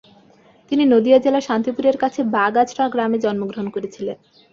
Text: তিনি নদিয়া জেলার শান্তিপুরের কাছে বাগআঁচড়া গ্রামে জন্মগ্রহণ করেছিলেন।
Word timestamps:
তিনি 0.71 0.83
নদিয়া 0.85 1.17
জেলার 1.17 1.47
শান্তিপুরের 1.49 1.97
কাছে 1.97 2.21
বাগআঁচড়া 2.35 2.85
গ্রামে 2.93 3.17
জন্মগ্রহণ 3.19 3.67
করেছিলেন। 3.75 4.17